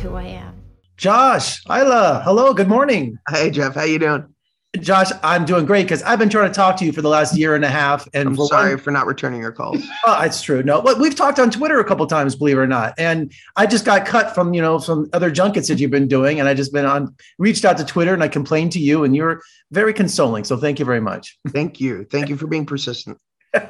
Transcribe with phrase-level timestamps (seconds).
[0.00, 0.54] who I am.
[0.96, 3.18] Josh, Isla, hello, good morning.
[3.28, 4.26] Hey Jeff, how you doing?
[4.78, 7.36] Josh, I'm doing great because I've been trying to talk to you for the last
[7.36, 8.06] year and a half.
[8.14, 9.82] And I'm sorry one- for not returning your calls.
[10.06, 10.62] Oh, it's true.
[10.62, 12.94] No, but we've talked on Twitter a couple times, believe it or not.
[12.96, 16.38] And I just got cut from, you know, some other junkets that you've been doing.
[16.38, 19.14] And I just been on, reached out to Twitter and I complained to you and
[19.16, 19.42] you're
[19.72, 20.44] very consoling.
[20.44, 21.36] So thank you very much.
[21.48, 22.04] Thank you.
[22.04, 23.18] Thank you for being persistent.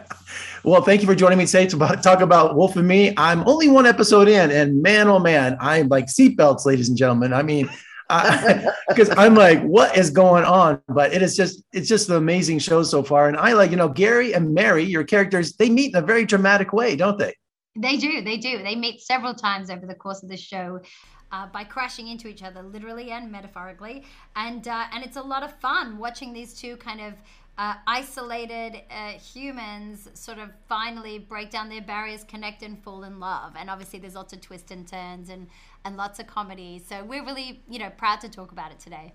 [0.62, 3.14] Well, thank you for joining me today to talk about Wolf and Me.
[3.16, 7.32] I'm only one episode in, and man, oh man, I'm like seatbelts, ladies and gentlemen.
[7.32, 7.70] I mean,
[8.88, 10.82] because I'm like, what is going on?
[10.86, 13.28] But it is just, it's just an amazing show so far.
[13.28, 16.26] And I like, you know, Gary and Mary, your characters, they meet in a very
[16.26, 17.34] dramatic way, don't they?
[17.76, 18.62] They do, they do.
[18.62, 20.80] They meet several times over the course of the show.
[21.32, 25.44] Uh, by crashing into each other, literally and metaphorically, and uh, and it's a lot
[25.44, 27.14] of fun watching these two kind of
[27.56, 33.20] uh, isolated uh, humans sort of finally break down their barriers, connect, and fall in
[33.20, 33.52] love.
[33.56, 35.46] And obviously, there's lots of twists and turns and
[35.84, 36.82] and lots of comedy.
[36.84, 39.12] So we're really you know proud to talk about it today.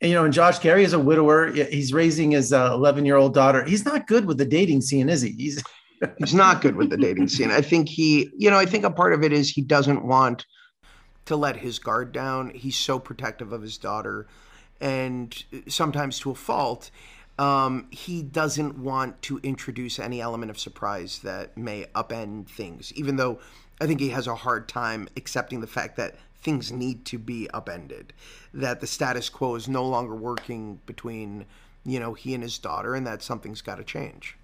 [0.00, 1.52] And you know, and Josh Gary is a widower.
[1.52, 3.64] He's raising his 11 year old daughter.
[3.64, 5.30] He's not good with the dating scene, is he?
[5.32, 5.62] He's
[6.18, 7.50] He's not good with the dating scene.
[7.50, 10.44] I think he, you know, I think a part of it is he doesn't want
[11.26, 12.50] to let his guard down.
[12.50, 14.26] He's so protective of his daughter,
[14.80, 16.90] and sometimes to a fault.
[17.38, 23.16] Um, he doesn't want to introduce any element of surprise that may upend things, even
[23.16, 23.40] though
[23.78, 27.50] I think he has a hard time accepting the fact that things need to be
[27.50, 28.14] upended,
[28.54, 31.44] that the status quo is no longer working between,
[31.84, 34.38] you know, he and his daughter, and that something's got to change.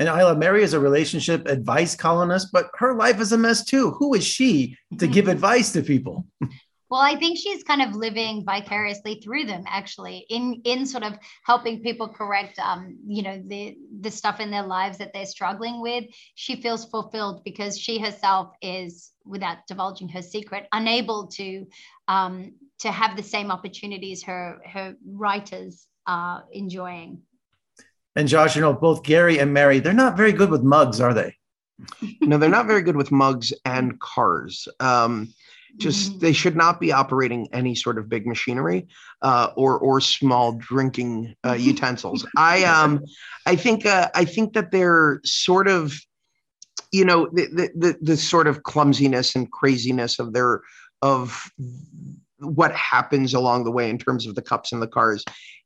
[0.00, 3.90] And Isla Mary is a relationship advice columnist, but her life is a mess too.
[3.98, 6.24] Who is she to give advice to people?
[6.88, 11.18] Well, I think she's kind of living vicariously through them, actually, in in sort of
[11.44, 15.82] helping people correct, um, you know, the the stuff in their lives that they're struggling
[15.82, 16.06] with.
[16.34, 21.66] She feels fulfilled because she herself is, without divulging her secret, unable to
[22.08, 27.20] um, to have the same opportunities her her writers are enjoying.
[28.16, 31.14] And Josh, you know, both Gary and Mary, they're not very good with mugs, are
[31.14, 31.36] they?
[32.20, 34.68] no, they're not very good with mugs and cars.
[34.80, 35.32] Um,
[35.76, 38.88] just they should not be operating any sort of big machinery
[39.22, 42.26] uh, or or small drinking uh, utensils.
[42.36, 43.04] I um
[43.46, 45.94] I think uh, I think that they're sort of
[46.92, 50.62] you know the, the the the sort of clumsiness and craziness of their
[51.02, 51.50] of
[52.38, 55.24] what happens along the way in terms of the cups and the cars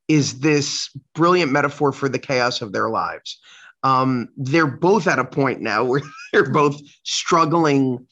[0.09, 3.41] is this brilliant metaphor for the chaos of their lives.
[3.83, 8.07] Um, they're both at a point now where they're both struggling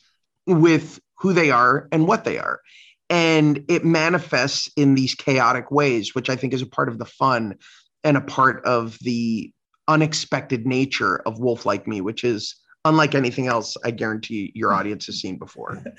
[0.46, 2.60] with who they are and what they are.
[3.08, 7.04] And it manifests in these chaotic ways, which I think is a part of the
[7.04, 7.56] fun
[8.04, 9.52] and a part of the
[9.88, 15.06] unexpected nature of Wolf Like Me, which is unlike anything else I guarantee your audience
[15.06, 15.82] has seen before.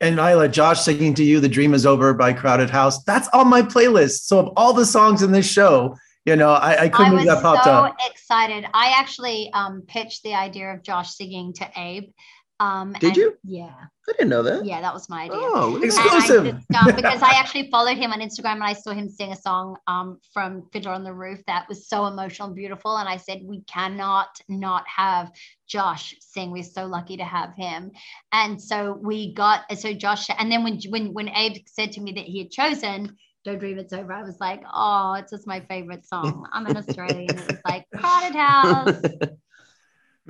[0.00, 3.02] And Isla, Josh singing to you, The Dream is Over by Crowded House.
[3.04, 4.20] That's on my playlist.
[4.24, 5.94] So of all the songs in this show,
[6.24, 7.96] you know, I, I couldn't I was that popped so up.
[8.10, 8.64] excited.
[8.72, 12.10] I actually um, pitched the idea of Josh singing to Abe.
[12.60, 13.38] Um, Did and- you?
[13.42, 13.74] Yeah.
[14.08, 14.64] I didn't know that.
[14.64, 15.36] Yeah, that was my idea.
[15.36, 16.08] Oh, look at And.
[16.10, 16.54] I Exclusive.
[16.74, 19.76] um, because I actually followed him on Instagram and I saw him sing a song
[19.86, 22.96] um, from Fiddler on the Roof that was so emotional and beautiful.
[22.96, 25.30] And I said, we cannot not have
[25.68, 26.50] Josh sing.
[26.50, 27.92] We're so lucky to have him.
[28.32, 32.12] And so we got, so Josh, and then when, when, when Abe said to me
[32.12, 35.60] that he had chosen Don't Dream It's Over, I was like, oh, it's just my
[35.60, 36.46] favorite song.
[36.52, 37.30] I'm an Australian.
[37.30, 39.00] It was like Crowded House.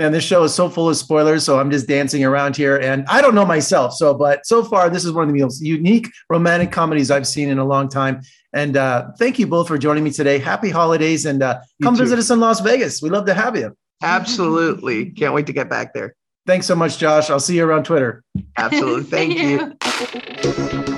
[0.00, 1.44] Man, this show is so full of spoilers.
[1.44, 2.78] So I'm just dancing around here.
[2.78, 3.92] And I don't know myself.
[3.92, 7.50] So, but so far, this is one of the most unique romantic comedies I've seen
[7.50, 8.22] in a long time.
[8.54, 10.38] And uh, thank you both for joining me today.
[10.38, 12.04] Happy holidays and uh, come too.
[12.04, 13.02] visit us in Las Vegas.
[13.02, 13.76] We'd love to have you.
[14.02, 15.10] Absolutely.
[15.10, 16.14] Can't wait to get back there.
[16.46, 17.28] Thanks so much, Josh.
[17.28, 18.24] I'll see you around Twitter.
[18.56, 19.02] Absolutely.
[19.02, 19.38] See Thank
[20.44, 20.80] you.
[20.80, 20.84] you.